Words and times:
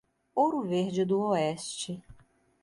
Ouro 0.35 0.63
Verde 0.63 1.05
do 1.05 1.19
Oeste 1.19 2.03